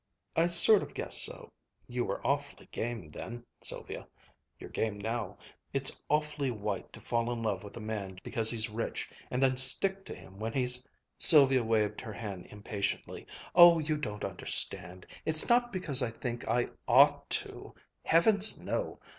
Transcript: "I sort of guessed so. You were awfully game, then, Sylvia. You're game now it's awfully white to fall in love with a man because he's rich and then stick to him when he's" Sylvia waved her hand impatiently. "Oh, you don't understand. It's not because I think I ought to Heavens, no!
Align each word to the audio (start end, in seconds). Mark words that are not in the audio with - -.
"I 0.35 0.47
sort 0.47 0.81
of 0.81 0.95
guessed 0.95 1.23
so. 1.23 1.51
You 1.87 2.03
were 2.05 2.25
awfully 2.25 2.67
game, 2.71 3.07
then, 3.09 3.45
Sylvia. 3.61 4.07
You're 4.57 4.71
game 4.71 4.97
now 4.97 5.37
it's 5.73 6.01
awfully 6.09 6.49
white 6.49 6.91
to 6.93 6.99
fall 6.99 7.31
in 7.31 7.43
love 7.43 7.63
with 7.63 7.77
a 7.77 7.81
man 7.81 8.17
because 8.23 8.49
he's 8.49 8.67
rich 8.67 9.11
and 9.29 9.43
then 9.43 9.57
stick 9.57 10.03
to 10.05 10.15
him 10.15 10.39
when 10.39 10.53
he's" 10.53 10.83
Sylvia 11.29 11.63
waved 11.63 12.01
her 12.01 12.13
hand 12.13 12.47
impatiently. 12.47 13.27
"Oh, 13.53 13.77
you 13.77 13.95
don't 13.95 14.25
understand. 14.25 15.05
It's 15.23 15.47
not 15.47 15.71
because 15.71 16.01
I 16.01 16.09
think 16.09 16.47
I 16.47 16.69
ought 16.87 17.29
to 17.41 17.75
Heavens, 18.03 18.59
no! 18.59 18.99